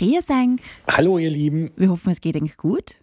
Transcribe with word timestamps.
Grüß 0.00 0.30
euch. 0.30 0.60
Hallo 0.96 1.18
ihr 1.18 1.28
Lieben. 1.28 1.72
Wir 1.76 1.90
hoffen, 1.90 2.10
es 2.10 2.22
geht 2.22 2.34
euch 2.40 2.56
gut. 2.56 2.96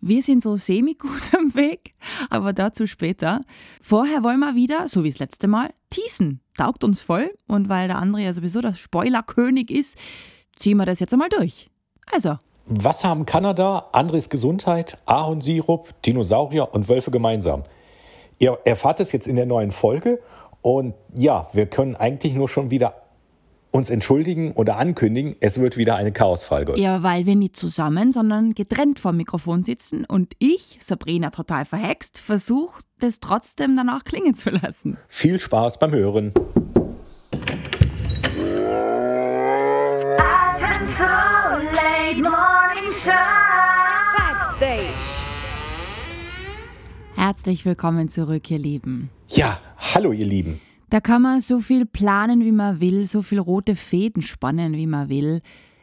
Wir 0.00 0.20
sind 0.20 0.42
so 0.42 0.56
semi-gut 0.56 1.32
am 1.38 1.54
Weg, 1.54 1.94
aber 2.28 2.52
dazu 2.52 2.88
später. 2.88 3.40
Vorher 3.80 4.24
wollen 4.24 4.40
wir 4.40 4.56
wieder, 4.56 4.88
so 4.88 5.04
wie 5.04 5.10
das 5.10 5.20
letzte 5.20 5.46
Mal, 5.46 5.70
teasen. 5.90 6.40
Taugt 6.56 6.82
uns 6.82 7.02
voll 7.02 7.30
und 7.46 7.68
weil 7.68 7.86
der 7.86 7.98
andere 7.98 8.22
ja 8.22 8.32
sowieso 8.32 8.60
der 8.60 8.74
Spoilerkönig 8.74 9.70
ist, 9.70 9.96
ziehen 10.56 10.76
wir 10.76 10.86
das 10.86 10.98
jetzt 10.98 11.12
einmal 11.12 11.28
durch. 11.28 11.70
Also. 12.12 12.36
Was 12.66 13.04
haben 13.04 13.26
Kanada, 13.26 13.88
Andres 13.92 14.28
Gesundheit, 14.28 14.98
Ahornsirup, 15.06 16.02
Dinosaurier 16.02 16.74
und 16.74 16.88
Wölfe 16.88 17.12
gemeinsam? 17.12 17.62
Ihr 18.40 18.58
erfahrt 18.64 18.98
es 18.98 19.12
jetzt 19.12 19.28
in 19.28 19.36
der 19.36 19.46
neuen 19.46 19.70
Folge 19.70 20.18
und 20.62 20.94
ja, 21.14 21.48
wir 21.52 21.66
können 21.66 21.94
eigentlich 21.94 22.34
nur 22.34 22.48
schon 22.48 22.72
wieder 22.72 22.99
uns 23.70 23.90
entschuldigen 23.90 24.52
oder 24.52 24.76
ankündigen, 24.76 25.36
es 25.40 25.60
wird 25.60 25.76
wieder 25.76 25.96
eine 25.96 26.12
Chaosfolge. 26.12 26.78
Ja, 26.78 27.02
weil 27.02 27.26
wir 27.26 27.36
nicht 27.36 27.56
zusammen, 27.56 28.12
sondern 28.12 28.54
getrennt 28.54 28.98
vor 28.98 29.12
dem 29.12 29.18
Mikrofon 29.18 29.62
sitzen 29.62 30.04
und 30.04 30.34
ich, 30.38 30.78
Sabrina 30.80 31.30
total 31.30 31.64
verhext, 31.64 32.18
versuche, 32.18 32.82
das 32.98 33.20
trotzdem 33.20 33.76
danach 33.76 34.04
klingen 34.04 34.34
zu 34.34 34.50
lassen. 34.50 34.98
Viel 35.08 35.38
Spaß 35.38 35.78
beim 35.78 35.92
Hören. 35.92 36.32
Backstage. 44.16 44.84
Herzlich 47.14 47.64
willkommen 47.64 48.08
zurück, 48.08 48.50
ihr 48.50 48.58
Lieben. 48.58 49.10
Ja, 49.28 49.60
hallo, 49.94 50.12
ihr 50.12 50.26
Lieben. 50.26 50.60
Da 50.90 51.00
kann 51.00 51.22
man 51.22 51.40
so 51.40 51.60
viel 51.60 51.86
planen, 51.86 52.44
wie 52.44 52.50
man 52.50 52.80
will, 52.80 53.06
so 53.06 53.22
viel 53.22 53.38
rote 53.38 53.76
Fäden 53.76 54.22
spannen, 54.22 54.74
wie 54.74 54.88
man 54.88 55.08
will. 55.08 55.40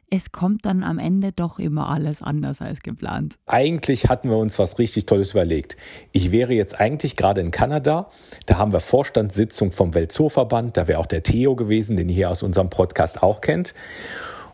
Es 0.09 0.33
kommt 0.33 0.65
dann 0.65 0.83
am 0.83 0.99
Ende 0.99 1.31
doch 1.31 1.59
immer 1.59 1.89
alles 1.89 2.21
anders 2.21 2.61
als 2.61 2.81
geplant. 2.81 3.35
Eigentlich 3.45 4.09
hatten 4.09 4.29
wir 4.29 4.37
uns 4.37 4.59
was 4.59 4.79
richtig 4.79 5.05
Tolles 5.05 5.31
überlegt. 5.31 5.77
Ich 6.11 6.31
wäre 6.33 6.53
jetzt 6.53 6.77
eigentlich 6.77 7.15
gerade 7.15 7.39
in 7.39 7.51
Kanada. 7.51 8.09
Da 8.45 8.57
haben 8.57 8.73
wir 8.73 8.81
Vorstandssitzung 8.81 9.71
vom 9.71 9.93
Weltzooverband. 9.93 10.75
Da 10.75 10.89
wäre 10.89 10.99
auch 10.99 11.05
der 11.05 11.23
Theo 11.23 11.55
gewesen, 11.55 11.95
den 11.95 12.09
ihr 12.09 12.15
hier 12.15 12.29
aus 12.29 12.43
unserem 12.43 12.69
Podcast 12.69 13.23
auch 13.23 13.39
kennt. 13.39 13.73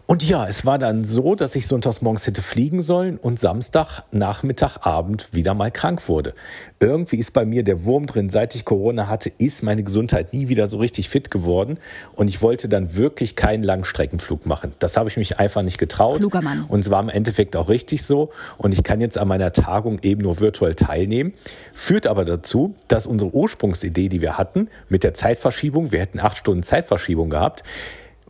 Und 0.06 0.22
ja, 0.22 0.46
es 0.48 0.66
war 0.66 0.78
dann 0.78 1.06
so, 1.06 1.34
dass 1.34 1.56
ich 1.56 1.66
sonntags 1.66 2.02
morgens 2.02 2.28
hätte 2.28 2.42
fliegen 2.42 2.82
sollen 2.82 3.18
und 3.18 3.40
Samstag, 3.40 4.04
Nachmittag, 4.12 4.86
Abend 4.86 5.30
wieder 5.32 5.54
mal 5.54 5.72
krank 5.72 6.10
wurde. 6.10 6.34
Irgendwie 6.82 7.16
ist 7.16 7.32
bei 7.32 7.46
mir 7.46 7.64
der 7.64 7.86
Wurm 7.86 8.06
drin. 8.06 8.30
Seit 8.30 8.54
ich 8.54 8.66
Corona 8.66 9.08
hatte, 9.08 9.32
ist 9.38 9.64
meine 9.64 9.82
Gesundheit 9.82 10.34
nie 10.34 10.50
wieder 10.50 10.68
so 10.68 10.78
richtig 10.78 11.08
fit 11.08 11.32
geworden. 11.32 11.78
Und 12.16 12.28
ich 12.28 12.42
wollte 12.42 12.68
dann 12.68 12.96
wirklich 12.96 13.38
keinen 13.38 13.64
Langstreckenflug 13.64 14.46
machen. 14.46 14.74
Das 14.80 14.98
habe 14.98 15.08
ich 15.08 15.16
mich 15.16 15.40
einfach 15.40 15.62
nicht 15.62 15.78
getraut. 15.78 16.20
Kluger 16.20 16.42
Mann. 16.42 16.66
Und 16.68 16.82
es 16.82 16.92
war 16.92 17.02
im 17.02 17.10
Endeffekt 17.10 17.56
auch 17.56 17.70
richtig 17.70 18.04
so. 18.04 18.30
Und 18.58 18.74
ich 18.74 18.84
kann 18.84 19.00
jetzt 19.00 19.18
an 19.18 19.30
meiner 19.30 19.54
Tagung 19.54 20.00
eben 20.02 20.22
nur 20.22 20.42
virtuell 20.42 20.76
teilnehmen. 20.76 21.34
Führt 21.74 22.08
aber 22.08 22.26
dazu, 22.26 22.76
dass 22.90 23.06
unsere 23.06 23.34
Ursprungsidee, 23.34 24.10
die 24.10 24.20
wir 24.20 24.38
hatten, 24.38 24.68
mit 24.90 25.06
der 25.06 25.14
Zeitverschiebung, 25.14 25.94
wir 25.94 26.02
hätten 26.02 26.20
acht 26.20 26.36
Stunden 26.36 26.64
Zeitverschiebung 26.64 27.30
gehabt, 27.30 27.64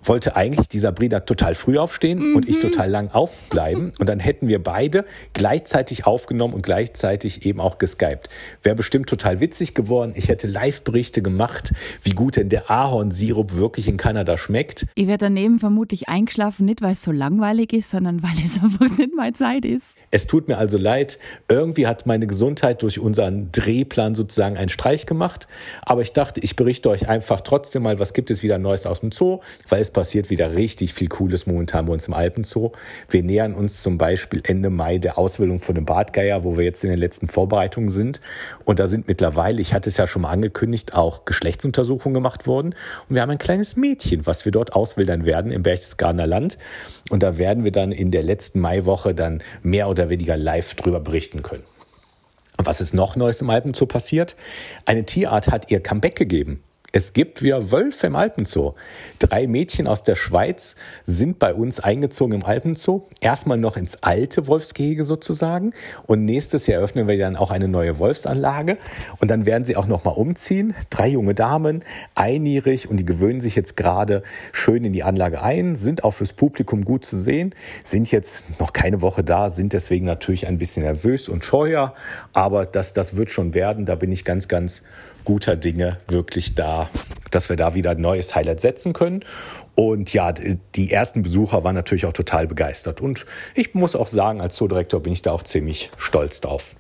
wollte 0.07 0.35
eigentlich 0.35 0.67
die 0.67 0.79
Sabrina 0.79 1.21
total 1.21 1.55
früh 1.55 1.77
aufstehen 1.77 2.19
mhm. 2.19 2.35
und 2.35 2.49
ich 2.49 2.57
mhm. 2.57 2.61
total 2.61 2.89
lang 2.89 3.11
aufbleiben. 3.11 3.93
Und 3.99 4.09
dann 4.09 4.19
hätten 4.19 4.47
wir 4.47 4.61
beide 4.61 5.05
gleichzeitig 5.33 6.05
aufgenommen 6.05 6.53
und 6.53 6.63
gleichzeitig 6.63 7.45
eben 7.45 7.59
auch 7.59 7.77
geskypt. 7.77 8.29
Wäre 8.61 8.75
bestimmt 8.75 9.07
total 9.07 9.39
witzig 9.39 9.73
geworden. 9.73 10.13
Ich 10.15 10.29
hätte 10.29 10.47
Live-Berichte 10.47 11.21
gemacht, 11.21 11.73
wie 12.01 12.11
gut 12.11 12.35
denn 12.35 12.49
der 12.49 12.69
Ahornsirup 12.69 13.55
wirklich 13.55 13.87
in 13.87 13.97
Kanada 13.97 14.37
schmeckt. 14.37 14.85
Ich 14.95 15.07
werde 15.07 15.25
daneben 15.25 15.59
vermutlich 15.59 16.09
eingeschlafen, 16.09 16.65
nicht 16.65 16.81
weil 16.81 16.93
es 16.93 17.03
so 17.03 17.11
langweilig 17.11 17.73
ist, 17.73 17.89
sondern 17.89 18.23
weil 18.23 18.33
es 18.43 18.55
einfach 18.63 18.97
nicht 18.97 19.15
mal 19.15 19.33
Zeit 19.33 19.65
ist. 19.65 19.97
Es 20.11 20.27
tut 20.27 20.47
mir 20.47 20.57
also 20.57 20.77
leid. 20.77 21.17
Irgendwie 21.47 21.87
hat 21.87 22.05
meine 22.05 22.27
Gesundheit 22.27 22.81
durch 22.81 22.99
unseren 22.99 23.51
Drehplan 23.51 24.15
sozusagen 24.15 24.57
einen 24.57 24.69
Streich 24.69 25.05
gemacht. 25.05 25.47
Aber 25.81 26.01
ich 26.01 26.13
dachte, 26.13 26.39
ich 26.41 26.55
berichte 26.55 26.89
euch 26.89 27.07
einfach 27.07 27.41
trotzdem 27.41 27.83
mal, 27.83 27.99
was 27.99 28.13
gibt 28.13 28.31
es 28.31 28.43
wieder 28.43 28.57
Neues 28.57 28.85
aus 28.85 28.99
dem 28.99 29.11
Zoo, 29.11 29.39
weil 29.69 29.81
es 29.81 29.91
passiert 29.93 30.29
wieder 30.29 30.55
richtig 30.55 30.93
viel 30.93 31.07
Cooles 31.07 31.45
momentan 31.45 31.85
bei 31.85 31.93
uns 31.93 32.07
im 32.07 32.13
Alpenzoo. 32.13 32.71
Wir 33.09 33.23
nähern 33.23 33.53
uns 33.53 33.81
zum 33.81 33.97
Beispiel 33.97 34.41
Ende 34.45 34.69
Mai 34.69 34.97
der 34.97 35.17
Ausbildung 35.17 35.61
von 35.61 35.75
dem 35.75 35.85
Bartgeier, 35.85 36.43
wo 36.43 36.57
wir 36.57 36.65
jetzt 36.65 36.83
in 36.83 36.89
den 36.89 36.99
letzten 36.99 37.27
Vorbereitungen 37.27 37.91
sind. 37.91 38.19
Und 38.65 38.79
da 38.79 38.87
sind 38.87 39.07
mittlerweile, 39.07 39.61
ich 39.61 39.73
hatte 39.73 39.89
es 39.89 39.97
ja 39.97 40.07
schon 40.07 40.23
mal 40.23 40.31
angekündigt, 40.31 40.93
auch 40.93 41.25
Geschlechtsuntersuchungen 41.25 42.13
gemacht 42.13 42.47
worden. 42.47 42.75
Und 43.07 43.15
wir 43.15 43.21
haben 43.21 43.31
ein 43.31 43.37
kleines 43.37 43.75
Mädchen, 43.75 44.25
was 44.25 44.45
wir 44.45 44.51
dort 44.51 44.73
auswildern 44.73 45.25
werden 45.25 45.51
im 45.51 45.63
Berchtesgadener 45.63 46.27
Land. 46.27 46.57
Und 47.09 47.23
da 47.23 47.37
werden 47.37 47.63
wir 47.63 47.71
dann 47.71 47.91
in 47.91 48.11
der 48.11 48.23
letzten 48.23 48.59
Maiwoche 48.59 49.13
dann 49.13 49.41
mehr 49.61 49.87
oder 49.87 50.09
weniger 50.09 50.35
live 50.35 50.75
drüber 50.75 50.99
berichten 50.99 51.43
können. 51.43 51.63
Was 52.57 52.81
ist 52.81 52.93
noch 52.93 53.15
Neues 53.15 53.41
im 53.41 53.49
Alpenzoo 53.49 53.85
passiert? 53.85 54.35
Eine 54.85 55.05
Tierart 55.05 55.49
hat 55.49 55.71
ihr 55.71 55.81
Comeback 55.81 56.15
gegeben. 56.15 56.63
Es 56.95 57.13
gibt 57.13 57.41
wieder 57.41 57.71
Wölfe 57.71 58.05
im 58.05 58.15
Alpenzoo. 58.15 58.75
Drei 59.17 59.47
Mädchen 59.47 59.87
aus 59.87 60.03
der 60.03 60.13
Schweiz 60.13 60.75
sind 61.05 61.39
bei 61.39 61.51
uns 61.51 61.79
eingezogen 61.79 62.35
im 62.35 62.45
Alpenzoo. 62.45 63.01
Erstmal 63.19 63.57
noch 63.57 63.77
ins 63.77 64.03
alte 64.03 64.45
Wolfsgehege 64.45 65.03
sozusagen. 65.03 65.73
Und 66.05 66.23
nächstes 66.23 66.67
Jahr 66.67 66.77
eröffnen 66.77 67.07
wir 67.07 67.17
dann 67.17 67.35
auch 67.35 67.49
eine 67.49 67.67
neue 67.67 67.97
Wolfsanlage. 67.97 68.77
Und 69.19 69.31
dann 69.31 69.47
werden 69.47 69.65
sie 69.65 69.75
auch 69.75 69.87
nochmal 69.87 70.13
umziehen. 70.13 70.75
Drei 70.91 71.07
junge 71.07 71.33
Damen, 71.33 71.83
einjährig 72.13 72.87
und 72.87 72.97
die 72.97 73.05
gewöhnen 73.05 73.41
sich 73.41 73.55
jetzt 73.55 73.75
gerade 73.75 74.21
schön 74.51 74.85
in 74.85 74.93
die 74.93 75.01
Anlage 75.01 75.41
ein, 75.41 75.75
sind 75.75 76.03
auch 76.03 76.11
fürs 76.11 76.33
Publikum 76.33 76.85
gut 76.85 77.05
zu 77.05 77.19
sehen, 77.19 77.55
sind 77.83 78.11
jetzt 78.11 78.59
noch 78.59 78.71
keine 78.71 79.01
Woche 79.01 79.23
da, 79.23 79.49
sind 79.49 79.73
deswegen 79.73 80.05
natürlich 80.05 80.45
ein 80.45 80.59
bisschen 80.59 80.83
nervös 80.83 81.27
und 81.27 81.43
scheuer. 81.43 81.95
Aber 82.33 82.67
das, 82.67 82.93
das 82.93 83.15
wird 83.15 83.31
schon 83.31 83.55
werden. 83.55 83.87
Da 83.87 83.95
bin 83.95 84.11
ich 84.11 84.25
ganz, 84.25 84.47
ganz 84.47 84.83
guter 85.23 85.55
Dinge 85.55 85.97
wirklich 86.07 86.55
da, 86.55 86.82
dass 87.31 87.49
wir 87.49 87.55
da 87.55 87.75
wieder 87.75 87.91
ein 87.91 88.01
neues 88.01 88.35
Highlight 88.35 88.61
setzen 88.61 88.93
können. 88.93 89.23
Und 89.75 90.13
ja, 90.13 90.31
die 90.31 90.91
ersten 90.91 91.21
Besucher 91.21 91.63
waren 91.63 91.75
natürlich 91.75 92.05
auch 92.05 92.13
total 92.13 92.47
begeistert. 92.47 93.01
Und 93.01 93.25
ich 93.55 93.73
muss 93.73 93.95
auch 93.95 94.07
sagen, 94.07 94.41
als 94.41 94.55
Zoodirektor 94.55 94.99
bin 95.01 95.13
ich 95.13 95.21
da 95.21 95.31
auch 95.31 95.43
ziemlich 95.43 95.89
stolz 95.97 96.41
drauf. 96.41 96.75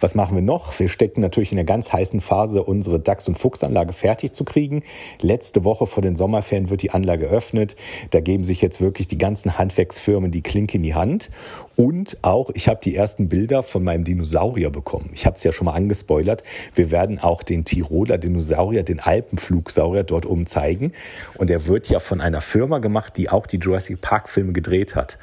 Was 0.00 0.14
machen 0.14 0.36
wir 0.36 0.42
noch? 0.42 0.78
Wir 0.78 0.88
stecken 0.88 1.20
natürlich 1.20 1.52
in 1.52 1.56
der 1.56 1.64
ganz 1.64 1.92
heißen 1.92 2.20
Phase, 2.20 2.62
unsere 2.62 3.00
Dachs- 3.00 3.28
und 3.28 3.38
Fuchsanlage 3.38 3.92
fertig 3.92 4.32
zu 4.32 4.44
kriegen. 4.44 4.82
Letzte 5.20 5.64
Woche 5.64 5.86
vor 5.86 6.02
den 6.02 6.16
Sommerferien 6.16 6.70
wird 6.70 6.82
die 6.82 6.90
Anlage 6.90 7.26
eröffnet. 7.26 7.76
Da 8.10 8.20
geben 8.20 8.44
sich 8.44 8.62
jetzt 8.62 8.80
wirklich 8.80 9.06
die 9.06 9.18
ganzen 9.18 9.58
Handwerksfirmen 9.58 10.30
die 10.30 10.42
Klinke 10.42 10.76
in 10.76 10.82
die 10.82 10.94
Hand. 10.94 11.30
Und 11.76 12.18
auch, 12.22 12.50
ich 12.54 12.68
habe 12.68 12.80
die 12.82 12.96
ersten 12.96 13.28
Bilder 13.28 13.62
von 13.62 13.84
meinem 13.84 14.04
Dinosaurier 14.04 14.70
bekommen. 14.70 15.10
Ich 15.14 15.26
habe 15.26 15.36
es 15.36 15.44
ja 15.44 15.52
schon 15.52 15.66
mal 15.66 15.74
angespoilert. 15.74 16.42
Wir 16.74 16.90
werden 16.90 17.18
auch 17.20 17.42
den 17.42 17.64
Tiroler 17.64 18.18
Dinosaurier, 18.18 18.82
den 18.82 19.00
Alpenflugsaurier 19.00 20.02
dort 20.02 20.26
oben 20.26 20.46
zeigen. 20.46 20.92
Und 21.36 21.50
er 21.50 21.66
wird 21.66 21.88
ja 21.88 22.00
von 22.00 22.20
einer 22.20 22.40
Firma 22.40 22.78
gemacht, 22.78 23.16
die 23.16 23.30
auch 23.30 23.46
die 23.46 23.58
Jurassic 23.58 24.00
Park 24.00 24.28
Filme 24.28 24.52
gedreht 24.52 24.96
hat. 24.96 25.18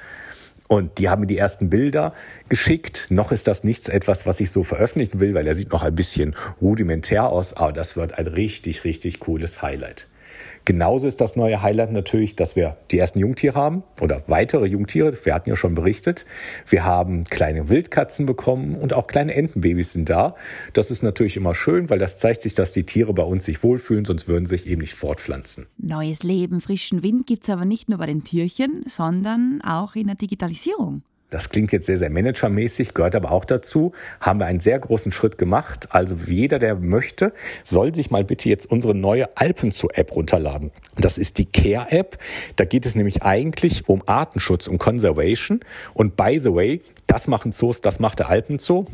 Und 0.67 0.97
die 0.97 1.09
haben 1.09 1.21
mir 1.21 1.27
die 1.27 1.37
ersten 1.37 1.69
Bilder 1.69 2.13
geschickt. 2.49 3.07
Noch 3.09 3.31
ist 3.31 3.47
das 3.47 3.63
nichts 3.63 3.87
etwas, 3.87 4.25
was 4.25 4.39
ich 4.39 4.49
so 4.49 4.63
veröffentlichen 4.63 5.19
will, 5.19 5.33
weil 5.35 5.45
er 5.45 5.55
sieht 5.55 5.71
noch 5.71 5.83
ein 5.83 5.93
bisschen 5.93 6.35
rudimentär 6.59 7.29
aus, 7.29 7.53
aber 7.53 7.71
das 7.71 7.95
wird 7.95 8.17
ein 8.17 8.27
richtig, 8.27 8.83
richtig 8.83 9.19
cooles 9.19 9.61
Highlight. 9.61 10.07
Genauso 10.66 11.07
ist 11.07 11.22
das 11.22 11.35
neue 11.35 11.62
Highlight 11.62 11.91
natürlich, 11.91 12.35
dass 12.35 12.56
wir 12.56 12.78
die 12.91 12.97
ersten 12.97 13.19
Jungtiere 13.19 13.56
haben 13.56 13.84
oder 14.01 14.23
weitere 14.28 14.66
Jungtiere. 14.66 15.16
Wir 15.23 15.35
hatten 15.35 15.50
ja 15.50 15.56
schon 15.56 15.75
berichtet. 15.75 16.25
Wir 16.68 16.84
haben 16.84 17.23
kleine 17.25 17.69
Wildkatzen 17.69 18.25
bekommen 18.25 18.75
und 18.75 18.94
auch 18.94 19.07
kleine 19.07 19.35
Entenbabys 19.35 19.94
sind 19.94 20.09
da. 20.09 20.35
Das 20.74 20.91
ist 20.91 21.03
natürlich 21.03 21.38
immer 21.38 21.53
schön, 21.53 21.90
weil 21.90 22.00
das 22.00 22.18
zeigt 22.18 22.41
sich, 22.41 22.56
dass 22.56 22.74
die 22.74 22.84
Tiere 22.84 23.13
bei 23.13 23.24
uns 23.24 23.45
sich 23.45 23.63
wohlfühlen, 23.63 24.06
sonst 24.06 24.28
würden 24.28 24.45
sie 24.45 24.57
sich 24.57 24.68
eben 24.68 24.81
nicht 24.81 24.95
fortpflanzen. 24.95 25.68
Neues 25.78 26.24
Leben, 26.24 26.62
frischen 26.62 27.03
Wind 27.03 27.28
gibt 27.28 27.44
es 27.44 27.50
aber 27.50 27.66
nicht 27.66 27.90
nur 27.90 28.00
bei 28.00 28.07
den 28.07 28.24
Tierchen, 28.24 28.84
sondern 28.88 29.62
auch 29.62 29.95
in 29.95 30.07
der 30.07 30.16
Digitalisierung. 30.16 31.04
Das 31.35 31.49
klingt 31.49 31.73
jetzt 31.73 31.87
sehr, 31.87 31.97
sehr 31.97 32.09
managermäßig, 32.09 32.93
gehört 32.93 33.13
aber 33.13 33.29
auch 33.33 33.43
dazu. 33.43 33.91
Haben 34.21 34.39
wir 34.39 34.45
einen 34.45 34.61
sehr 34.61 34.79
großen 34.79 35.11
Schritt 35.11 35.37
gemacht. 35.37 35.89
Also 35.89 36.15
jeder, 36.27 36.59
der 36.59 36.75
möchte, 36.75 37.33
soll 37.65 37.93
sich 37.93 38.09
mal 38.09 38.23
bitte 38.23 38.47
jetzt 38.47 38.71
unsere 38.71 38.95
neue 38.95 39.35
Alpenzoo-App 39.35 40.15
runterladen. 40.15 40.71
Das 40.95 41.17
ist 41.17 41.37
die 41.37 41.45
Care-App. 41.45 42.19
Da 42.55 42.63
geht 42.63 42.85
es 42.85 42.95
nämlich 42.95 43.23
eigentlich 43.23 43.89
um 43.89 44.01
Artenschutz 44.05 44.67
und 44.67 44.77
Conservation. 44.77 45.59
Und 45.93 46.15
by 46.15 46.39
the 46.39 46.55
way, 46.55 46.81
das 47.05 47.27
machen 47.27 47.51
Zoos, 47.51 47.81
das 47.81 47.99
macht 47.99 48.19
der 48.19 48.29
Alpenzoo. 48.29 48.85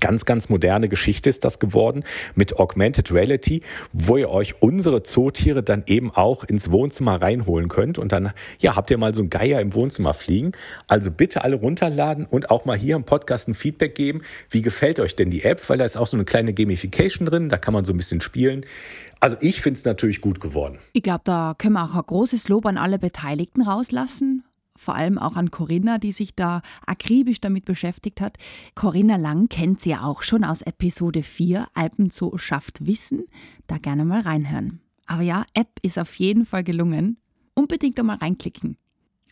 Ganz, 0.00 0.26
ganz 0.26 0.50
moderne 0.50 0.90
Geschichte 0.90 1.30
ist 1.30 1.44
das 1.44 1.58
geworden 1.58 2.04
mit 2.34 2.58
Augmented 2.58 3.10
Reality, 3.10 3.62
wo 3.94 4.18
ihr 4.18 4.28
euch 4.28 4.60
unsere 4.60 5.02
Zootiere 5.02 5.62
dann 5.62 5.82
eben 5.86 6.10
auch 6.10 6.44
ins 6.44 6.70
Wohnzimmer 6.70 7.22
reinholen 7.22 7.68
könnt 7.68 7.98
und 7.98 8.12
dann, 8.12 8.32
ja, 8.58 8.76
habt 8.76 8.90
ihr 8.90 8.98
mal 8.98 9.14
so 9.14 9.22
ein 9.22 9.30
Geier 9.30 9.62
im 9.62 9.72
Wohnzimmer 9.72 10.12
fliegen. 10.12 10.52
Also 10.88 11.10
bitte 11.10 11.42
alle 11.42 11.56
runterladen 11.56 12.26
und 12.26 12.50
auch 12.50 12.66
mal 12.66 12.76
hier 12.76 12.96
im 12.96 13.04
Podcast 13.04 13.48
ein 13.48 13.54
Feedback 13.54 13.94
geben. 13.94 14.20
Wie 14.50 14.60
gefällt 14.60 15.00
euch 15.00 15.16
denn 15.16 15.30
die 15.30 15.42
App? 15.42 15.66
Weil 15.70 15.78
da 15.78 15.86
ist 15.86 15.96
auch 15.96 16.06
so 16.06 16.18
eine 16.18 16.26
kleine 16.26 16.52
Gamification 16.52 17.26
drin, 17.26 17.48
da 17.48 17.56
kann 17.56 17.72
man 17.72 17.86
so 17.86 17.94
ein 17.94 17.96
bisschen 17.96 18.20
spielen. 18.20 18.66
Also 19.20 19.38
ich 19.40 19.62
finde 19.62 19.78
es 19.78 19.86
natürlich 19.86 20.20
gut 20.20 20.38
geworden. 20.38 20.78
Ich 20.92 21.02
glaube, 21.02 21.22
da 21.24 21.54
können 21.56 21.72
wir 21.72 21.84
auch 21.84 21.94
ein 21.94 22.06
großes 22.06 22.48
Lob 22.48 22.66
an 22.66 22.76
alle 22.76 22.98
Beteiligten 22.98 23.62
rauslassen 23.62 24.44
vor 24.78 24.94
allem 24.94 25.18
auch 25.18 25.36
an 25.36 25.50
Corinna, 25.50 25.98
die 25.98 26.12
sich 26.12 26.34
da 26.34 26.62
akribisch 26.86 27.40
damit 27.40 27.64
beschäftigt 27.64 28.20
hat. 28.20 28.38
Corinna 28.74 29.16
Lang 29.16 29.48
kennt 29.48 29.80
sie 29.80 29.90
ja 29.90 30.04
auch 30.04 30.22
schon 30.22 30.44
aus 30.44 30.62
Episode 30.62 31.22
4, 31.22 31.68
Alpenzoo 31.74 32.38
schafft 32.38 32.86
Wissen. 32.86 33.24
Da 33.66 33.78
gerne 33.78 34.04
mal 34.04 34.20
reinhören. 34.20 34.80
Aber 35.06 35.22
ja, 35.22 35.44
App 35.54 35.80
ist 35.82 35.98
auf 35.98 36.14
jeden 36.16 36.44
Fall 36.44 36.64
gelungen. 36.64 37.18
Unbedingt 37.54 37.98
einmal 37.98 38.16
reinklicken. 38.16 38.76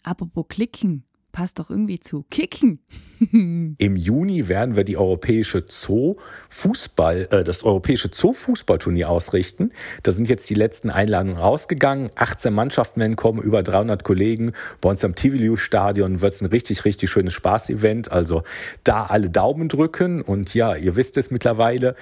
Apropos 0.03 0.47
klicken, 0.49 1.05
passt 1.37 1.59
doch 1.59 1.69
irgendwie 1.69 2.00
zu 2.00 2.25
Kicken. 2.31 2.79
Im 3.21 3.97
Juni 3.97 4.49
werden 4.49 4.75
wir 4.75 4.85
die 4.85 4.97
europäische 4.97 5.65
Zoo 5.69 6.17
Fußball, 6.49 7.29
äh, 7.31 7.44
das 7.44 7.62
europäische 7.62 8.09
Zoo 8.11 8.33
Fußballturnier 8.33 9.11
ausrichten. 9.11 9.71
Da 10.03 10.12
sind 10.12 10.31
jetzt 10.31 10.49
die 10.49 10.55
letzten 10.55 10.88
Einladungen 10.88 11.37
rausgegangen. 11.37 12.09
18 12.15 12.55
Mannschaften 12.55 13.00
werden 13.00 13.17
kommen, 13.17 13.43
über 13.43 13.62
300 13.62 14.03
Kollegen. 14.03 14.53
Bei 14.81 14.88
uns 14.88 15.05
am 15.05 15.15
Tivoliu 15.15 15.56
Stadion 15.56 16.23
wird 16.23 16.33
es 16.33 16.41
ein 16.41 16.47
richtig, 16.47 16.87
richtig 16.87 17.11
schönes 17.11 17.35
Spaßevent. 17.35 18.11
Also 18.11 18.43
da 18.83 19.05
alle 19.05 19.29
Daumen 19.29 19.69
drücken. 19.69 20.23
Und 20.23 20.55
ja, 20.55 20.75
ihr 20.75 20.97
wisst 20.97 21.19
es 21.19 21.31
mittlerweile, 21.31 21.97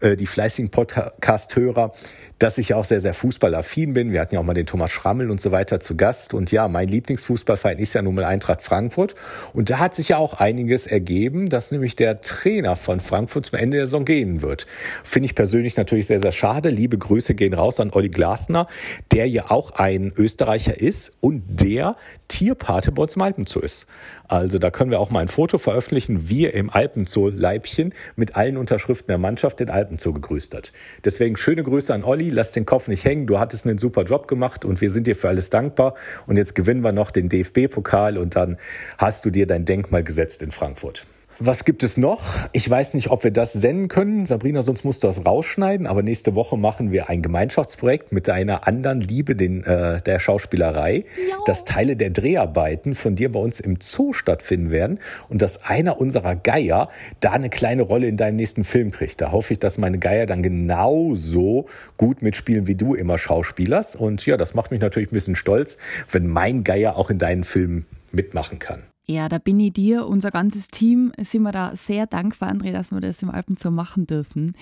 äh, 0.00 0.16
die 0.16 0.26
fleißigen 0.26 0.70
Podcast-Hörer, 0.72 1.92
dass 2.40 2.56
ich 2.56 2.72
auch 2.72 2.86
sehr, 2.86 3.02
sehr 3.02 3.12
fußballaffin 3.12 3.92
bin. 3.92 4.12
Wir 4.12 4.20
hatten 4.20 4.34
ja 4.34 4.40
auch 4.40 4.44
mal 4.44 4.54
den 4.54 4.64
Thomas 4.64 4.90
Schrammel 4.90 5.30
und 5.30 5.42
so 5.42 5.52
weiter 5.52 5.78
zu 5.78 5.94
Gast. 5.94 6.32
Und 6.32 6.50
ja, 6.50 6.68
mein 6.68 6.88
Lieblingsfußballverein 6.88 7.78
ist 7.78 7.92
ja 7.92 8.00
nun 8.00 8.14
mal 8.14 8.24
Eintracht 8.24 8.62
Frankfurt. 8.62 9.14
Und 9.52 9.68
da 9.68 9.78
hat 9.78 9.94
sich 9.94 10.08
ja 10.08 10.16
auch 10.16 10.34
einiges 10.34 10.86
ergeben, 10.86 11.50
dass 11.50 11.70
nämlich 11.70 11.96
der 11.96 12.22
Trainer 12.22 12.76
von 12.76 12.98
Frankfurt 12.98 13.44
zum 13.44 13.58
Ende 13.58 13.76
der 13.76 13.86
Saison 13.86 14.06
gehen 14.06 14.40
wird. 14.40 14.66
Finde 15.04 15.26
ich 15.26 15.34
persönlich 15.34 15.76
natürlich 15.76 16.06
sehr, 16.06 16.20
sehr 16.20 16.32
schade. 16.32 16.70
Liebe 16.70 16.96
Grüße 16.96 17.34
gehen 17.34 17.52
raus 17.52 17.78
an 17.78 17.90
Olli 17.92 18.08
Glasner, 18.08 18.68
der 19.12 19.28
ja 19.28 19.50
auch 19.50 19.72
ein 19.72 20.10
Österreicher 20.16 20.80
ist 20.80 21.12
und 21.20 21.42
der 21.46 21.96
Tierpate 22.28 22.92
bei 22.92 23.02
uns 23.02 23.16
im 23.16 23.22
Alpenzoo 23.22 23.60
ist. 23.60 23.86
Also 24.28 24.60
da 24.60 24.70
können 24.70 24.92
wir 24.92 25.00
auch 25.00 25.10
mal 25.10 25.18
ein 25.20 25.28
Foto 25.28 25.58
veröffentlichen, 25.58 26.28
wie 26.28 26.46
er 26.46 26.54
im 26.54 26.70
Alpenzoo-Leibchen 26.70 27.92
mit 28.14 28.36
allen 28.36 28.56
Unterschriften 28.56 29.08
der 29.08 29.18
Mannschaft 29.18 29.58
den 29.58 29.68
Alpenzoo 29.70 30.12
gegrüßt 30.12 30.54
hat. 30.54 30.72
Deswegen 31.04 31.36
schöne 31.36 31.64
Grüße 31.64 31.92
an 31.92 32.04
Olli, 32.04 32.29
lass 32.32 32.52
den 32.52 32.66
Kopf 32.66 32.88
nicht 32.88 33.04
hängen, 33.04 33.26
du 33.26 33.38
hattest 33.38 33.66
einen 33.66 33.78
super 33.78 34.04
Job 34.04 34.28
gemacht 34.28 34.64
und 34.64 34.80
wir 34.80 34.90
sind 34.90 35.06
dir 35.06 35.16
für 35.16 35.28
alles 35.28 35.50
dankbar. 35.50 35.94
Und 36.26 36.36
jetzt 36.36 36.54
gewinnen 36.54 36.82
wir 36.82 36.92
noch 36.92 37.10
den 37.10 37.28
DFB-Pokal 37.28 38.18
und 38.18 38.36
dann 38.36 38.56
hast 38.98 39.24
du 39.24 39.30
dir 39.30 39.46
dein 39.46 39.64
Denkmal 39.64 40.04
gesetzt 40.04 40.42
in 40.42 40.50
Frankfurt. 40.50 41.04
Was 41.42 41.64
gibt 41.64 41.82
es 41.82 41.96
noch? 41.96 42.22
Ich 42.52 42.68
weiß 42.68 42.92
nicht, 42.92 43.08
ob 43.08 43.24
wir 43.24 43.30
das 43.30 43.54
senden 43.54 43.88
können. 43.88 44.26
Sabrina, 44.26 44.60
sonst 44.60 44.84
musst 44.84 45.02
du 45.02 45.06
das 45.06 45.24
rausschneiden. 45.24 45.86
Aber 45.86 46.02
nächste 46.02 46.34
Woche 46.34 46.58
machen 46.58 46.92
wir 46.92 47.08
ein 47.08 47.22
Gemeinschaftsprojekt 47.22 48.12
mit 48.12 48.28
deiner 48.28 48.66
anderen 48.66 49.00
Liebe, 49.00 49.34
den, 49.34 49.64
äh, 49.64 50.02
der 50.02 50.18
Schauspielerei, 50.18 51.06
ja. 51.30 51.36
dass 51.46 51.64
Teile 51.64 51.96
der 51.96 52.10
Dreharbeiten 52.10 52.94
von 52.94 53.16
dir 53.16 53.32
bei 53.32 53.40
uns 53.40 53.58
im 53.58 53.78
Zoo 53.80 54.12
stattfinden 54.12 54.70
werden 54.70 54.98
und 55.30 55.40
dass 55.40 55.64
einer 55.64 55.98
unserer 55.98 56.36
Geier 56.36 56.90
da 57.20 57.30
eine 57.30 57.48
kleine 57.48 57.84
Rolle 57.84 58.08
in 58.08 58.18
deinem 58.18 58.36
nächsten 58.36 58.64
Film 58.64 58.90
kriegt. 58.90 59.22
Da 59.22 59.32
hoffe 59.32 59.54
ich, 59.54 59.58
dass 59.58 59.78
meine 59.78 59.98
Geier 59.98 60.26
dann 60.26 60.42
genauso 60.42 61.64
gut 61.96 62.20
mitspielen, 62.20 62.66
wie 62.66 62.74
du 62.74 62.94
immer 62.94 63.16
schauspielerst. 63.16 63.96
Und 63.96 64.26
ja, 64.26 64.36
das 64.36 64.52
macht 64.52 64.72
mich 64.72 64.82
natürlich 64.82 65.10
ein 65.10 65.14
bisschen 65.14 65.36
stolz, 65.36 65.78
wenn 66.10 66.26
mein 66.26 66.64
Geier 66.64 66.96
auch 66.96 67.08
in 67.08 67.16
deinen 67.16 67.44
Filmen 67.44 67.86
mitmachen 68.12 68.58
kann. 68.58 68.89
Ja, 69.10 69.28
da 69.28 69.38
bin 69.38 69.58
ich 69.58 69.72
dir, 69.72 70.06
unser 70.06 70.30
ganzes 70.30 70.68
Team, 70.68 71.10
sind 71.18 71.42
wir 71.42 71.50
da 71.50 71.74
sehr 71.74 72.06
dankbar, 72.06 72.48
André, 72.48 72.70
dass 72.70 72.92
wir 72.92 73.00
das 73.00 73.20
im 73.24 73.30
Alpenzoo 73.30 73.72
machen 73.72 74.06
dürfen. 74.06 74.52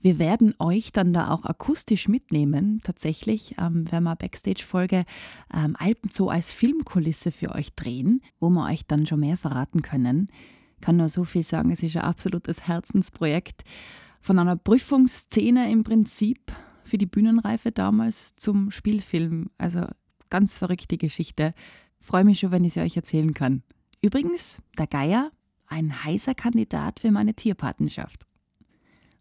Wir 0.00 0.18
werden 0.18 0.56
euch 0.58 0.90
dann 0.90 1.12
da 1.12 1.30
auch 1.30 1.44
akustisch 1.44 2.08
mitnehmen. 2.08 2.80
Tatsächlich 2.82 3.54
ähm, 3.60 3.88
werden 3.92 4.02
wir 4.02 4.16
Backstage-Folge 4.16 5.04
ähm, 5.54 5.76
Alpenzoo 5.78 6.30
als 6.30 6.50
Filmkulisse 6.50 7.30
für 7.30 7.54
euch 7.54 7.76
drehen, 7.76 8.22
wo 8.40 8.50
wir 8.50 8.64
euch 8.64 8.88
dann 8.88 9.06
schon 9.06 9.20
mehr 9.20 9.36
verraten 9.36 9.82
können. 9.82 10.26
Ich 10.74 10.80
kann 10.80 10.96
nur 10.96 11.08
so 11.08 11.22
viel 11.22 11.44
sagen, 11.44 11.70
es 11.70 11.84
ist 11.84 11.96
ein 11.96 12.02
absolutes 12.02 12.66
Herzensprojekt. 12.66 13.62
Von 14.20 14.40
einer 14.40 14.56
Prüfungsszene 14.56 15.70
im 15.70 15.84
Prinzip 15.84 16.50
für 16.82 16.98
die 16.98 17.06
Bühnenreife 17.06 17.70
damals 17.70 18.34
zum 18.34 18.72
Spielfilm. 18.72 19.50
Also 19.58 19.86
ganz 20.28 20.56
verrückte 20.58 20.96
Geschichte. 20.96 21.54
Freue 22.00 22.24
mich 22.24 22.40
schon, 22.40 22.50
wenn 22.50 22.64
ich 22.64 22.72
sie 22.72 22.80
euch 22.80 22.96
erzählen 22.96 23.32
kann. 23.32 23.62
Übrigens, 24.04 24.60
der 24.76 24.88
Geier, 24.88 25.30
ein 25.66 26.04
heißer 26.04 26.34
Kandidat 26.34 26.98
für 27.00 27.12
meine 27.12 27.34
Tierpatenschaft. 27.34 28.26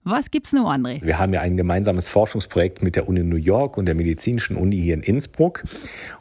Was 0.04 0.32
gibt's 0.32 0.52
noch, 0.52 0.68
André? 0.68 1.00
Wir 1.04 1.20
haben 1.20 1.32
ja 1.32 1.42
ein 1.42 1.58
gemeinsames 1.58 2.08
Forschungsprojekt 2.08 2.82
mit 2.82 2.96
der 2.96 3.08
Uni 3.08 3.22
New 3.22 3.36
York 3.36 3.78
und 3.78 3.86
der 3.86 3.94
Medizinischen 3.94 4.56
Uni 4.56 4.76
hier 4.78 4.96
in 4.96 5.04
Innsbruck. 5.04 5.64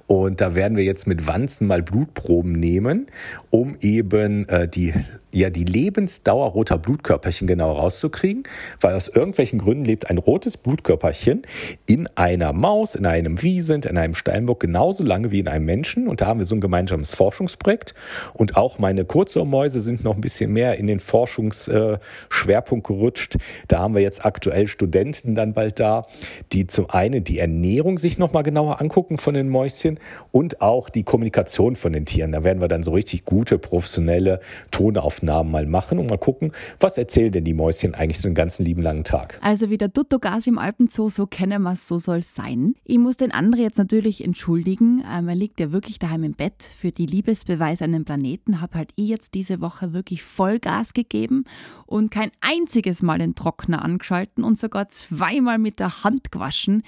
Und 0.07 0.43
da 0.43 0.55
werden 0.55 0.77
wir 0.77 0.85
jetzt 0.85 1.07
mit 1.07 1.27
Wanzen 1.27 1.67
mal 1.67 1.83
Blutproben 1.83 2.53
nehmen, 2.53 3.07
um 3.49 3.77
eben 3.81 4.47
äh, 4.51 4.69
die 4.69 4.93
ja 5.33 5.51
die 5.51 5.65
Lebensdauer 5.65 6.49
roter 6.51 6.79
Blutkörperchen 6.79 7.47
genau 7.47 7.73
rauszukriegen, 7.73 8.43
weil 8.81 8.95
aus 8.95 9.09
irgendwelchen 9.09 9.61
Gründen 9.61 9.85
lebt 9.85 10.11
ein 10.11 10.19
rotes 10.19 10.57
Blutkörperchen 10.57 11.43
in 11.87 12.09
einer 12.17 12.53
Maus, 12.53 12.95
in 12.95 13.07
einem 13.07 13.41
Wiesent, 13.43 13.87
in 13.87 13.97
einem 13.97 14.15
Steinbock 14.15 14.61
genauso 14.61 15.05
lange 15.05 15.31
wie 15.31 15.39
in 15.39 15.49
einem 15.49 15.67
Menschen. 15.67 16.09
Und 16.09 16.21
da 16.21 16.27
haben 16.27 16.41
wir 16.41 16.47
so 16.47 16.57
ein 16.57 16.61
gemeinsames 16.61 17.15
Forschungsprojekt. 17.15 17.95
Und 18.35 18.57
auch 18.57 18.79
meine 18.79 19.05
Kurzohrmäuse 19.05 19.81
sind 19.81 20.03
noch 20.03 20.17
ein 20.17 20.21
bisschen 20.21 20.53
mehr 20.53 20.77
in 20.77 20.87
den 20.87 20.99
Forschungsschwerpunkt 20.99 22.87
gerutscht. 22.87 23.37
Da 23.71 23.79
haben 23.79 23.95
wir 23.95 24.03
jetzt 24.03 24.25
aktuell 24.25 24.67
Studenten 24.67 25.37
dann 25.37 25.55
bald 25.55 25.79
da, 25.79 26.07
die 26.53 26.67
zum 26.67 26.91
einen 26.91 27.23
die 27.23 27.39
Ernährung 27.39 27.99
sich 27.99 28.19
nochmal 28.19 28.43
genauer 28.43 28.81
angucken 28.81 29.17
von 29.17 29.35
den 29.35 29.49
Mäuschen 29.49 30.01
und 30.33 30.61
auch 30.61 30.89
die 30.89 31.05
Kommunikation 31.05 31.77
von 31.77 31.93
den 31.93 32.05
Tieren. 32.05 32.33
Da 32.33 32.43
werden 32.43 32.61
wir 32.61 32.67
dann 32.67 32.83
so 32.83 32.91
richtig 32.91 33.25
gute, 33.25 33.61
professionelle 33.61 34.41
Tonaufnahmen 34.73 35.53
mal 35.53 35.67
machen 35.67 36.01
und 36.01 36.11
mal 36.11 36.19
gucken, 36.19 36.51
was 36.81 36.99
erzählen 36.99 37.31
denn 37.31 37.45
die 37.45 37.55
Mäuschen 37.55 37.95
eigentlich 37.95 38.19
so 38.19 38.29
den 38.29 38.35
ganzen 38.35 38.65
lieben 38.65 38.83
langen 38.83 39.05
Tag. 39.05 39.39
Also 39.41 39.71
wie 39.71 39.79
der 39.79 39.89
Duttogas 39.89 40.49
im 40.49 40.59
Alpenzoo, 40.59 41.09
so 41.09 41.27
kennen 41.27 41.63
wir 41.63 41.75
es, 41.75 41.87
so 41.87 42.01
soll 42.01 42.19
es 42.19 42.35
sein. 42.35 42.75
Ich 42.85 42.99
muss 42.99 43.19
den 43.19 43.31
André 43.31 43.59
jetzt 43.59 43.79
natürlich 43.79 44.25
entschuldigen. 44.25 45.05
Ähm, 45.17 45.29
er 45.29 45.37
liegt 45.37 45.61
ja 45.61 45.71
wirklich 45.71 46.01
daheim 46.01 46.25
im 46.25 46.33
Bett. 46.33 46.65
Für 46.65 46.91
die 46.91 47.07
Liebesbeweis 47.07 47.83
an 47.83 47.93
den 47.93 48.05
Planeten 48.05 48.61
habe 48.61 48.79
halt 48.79 48.91
ich 48.97 49.09
jetzt 49.09 49.35
diese 49.35 49.61
Woche 49.61 49.93
wirklich 49.93 50.25
Vollgas 50.25 50.93
gegeben 50.93 51.45
und 51.87 52.11
kein 52.11 52.33
einziges 52.41 53.03
Mal 53.03 53.19
den 53.19 53.37
Trockner 53.61 53.83
angeschalten 53.83 54.45
und 54.45 54.59
sogar 54.59 54.89
zweimal 54.89 55.59
mit 55.59 55.79
der 55.79 56.05
Hand 56.05 56.33
gewaschen. 56.33 56.83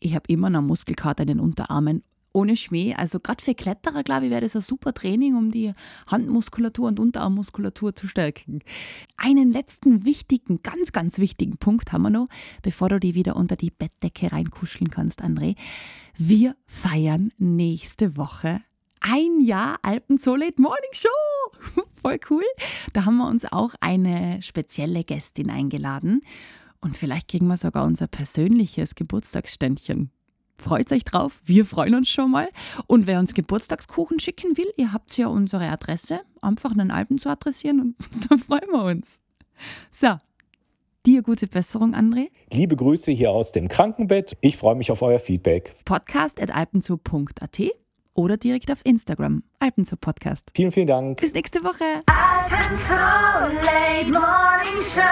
Ich 0.00 0.14
habe 0.14 0.24
immer 0.28 0.50
noch 0.50 0.62
Muskelkater 0.62 1.22
in 1.22 1.28
den 1.28 1.40
Unterarmen 1.40 2.02
ohne 2.32 2.56
Schmäh. 2.56 2.94
Also 2.94 3.20
gerade 3.20 3.42
für 3.42 3.54
Kletterer, 3.54 4.02
glaube 4.02 4.26
ich, 4.26 4.30
wäre 4.30 4.42
das 4.42 4.56
ein 4.56 4.62
super 4.62 4.92
Training, 4.92 5.36
um 5.36 5.50
die 5.50 5.72
Handmuskulatur 6.08 6.88
und 6.88 7.00
Unterarmmuskulatur 7.00 7.94
zu 7.94 8.08
stärken. 8.08 8.60
Einen 9.16 9.52
letzten 9.52 10.04
wichtigen, 10.04 10.62
ganz, 10.62 10.92
ganz 10.92 11.18
wichtigen 11.18 11.56
Punkt 11.58 11.92
haben 11.92 12.02
wir 12.02 12.10
noch, 12.10 12.28
bevor 12.62 12.88
du 12.88 13.00
die 13.00 13.14
wieder 13.14 13.36
unter 13.36 13.56
die 13.56 13.70
Bettdecke 13.70 14.32
reinkuscheln 14.32 14.90
kannst, 14.90 15.22
André. 15.22 15.56
Wir 16.18 16.56
feiern 16.66 17.32
nächste 17.38 18.16
Woche 18.16 18.60
ein 19.08 19.40
Jahr 19.40 19.78
Alpenzoo 19.82 20.34
Late 20.34 20.60
Morning 20.60 20.90
Show. 20.92 21.08
Voll 22.02 22.18
cool. 22.30 22.44
Da 22.92 23.04
haben 23.04 23.16
wir 23.16 23.28
uns 23.28 23.44
auch 23.44 23.74
eine 23.80 24.42
spezielle 24.42 25.04
Gästin 25.04 25.50
eingeladen. 25.50 26.22
Und 26.80 26.96
vielleicht 26.96 27.28
kriegen 27.28 27.46
wir 27.46 27.56
sogar 27.56 27.84
unser 27.84 28.06
persönliches 28.06 28.94
Geburtstagsständchen. 28.94 30.10
Freut 30.58 30.90
euch 30.90 31.04
drauf, 31.04 31.40
wir 31.44 31.66
freuen 31.66 31.94
uns 31.94 32.08
schon 32.08 32.30
mal. 32.30 32.48
Und 32.86 33.06
wer 33.06 33.18
uns 33.18 33.34
Geburtstagskuchen 33.34 34.18
schicken 34.20 34.56
will, 34.56 34.72
ihr 34.76 34.92
habt 34.92 35.16
ja 35.18 35.26
unsere 35.28 35.68
Adresse, 35.68 36.20
einfach 36.40 36.72
einen 36.72 36.90
Alpen 36.90 37.18
zu 37.18 37.28
adressieren 37.28 37.80
und 37.80 37.96
dann 38.30 38.38
freuen 38.38 38.70
wir 38.70 38.84
uns. 38.84 39.20
So, 39.90 40.16
dir 41.04 41.22
gute 41.22 41.46
Besserung, 41.46 41.94
André. 41.94 42.28
Liebe 42.52 42.76
Grüße 42.76 43.12
hier 43.12 43.30
aus 43.30 43.52
dem 43.52 43.68
Krankenbett. 43.68 44.36
Ich 44.40 44.56
freue 44.56 44.76
mich 44.76 44.90
auf 44.90 45.02
euer 45.02 45.18
Feedback. 45.18 45.74
Podcast 45.84 46.40
at 46.40 46.54
alpenzoo.at 46.54 47.85
oder 48.16 48.36
direkt 48.36 48.70
auf 48.72 48.80
Instagram. 48.84 49.42
Alpenzoo 49.58 49.96
Podcast. 49.96 50.50
Vielen, 50.54 50.72
vielen 50.72 50.86
Dank. 50.86 51.20
Bis 51.20 51.32
nächste 51.32 51.62
Woche. 51.62 51.84
Alpenzoo 52.06 52.94
Late 53.64 54.10
Morning 54.10 54.82
Show. 54.82 55.02